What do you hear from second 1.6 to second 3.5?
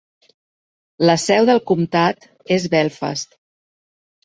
comtat és Belfast.